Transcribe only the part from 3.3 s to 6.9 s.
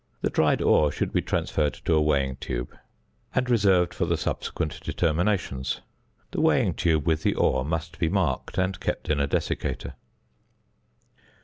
and reserved for the subsequent determinations. The weighing